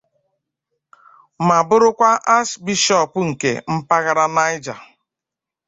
ma 1.47 1.57
bụrụkwa 1.67 2.09
Achbishọọpụ 2.37 3.19
nke 3.29 3.51
mpaghara 3.75 4.25
Naịjà 4.35 4.75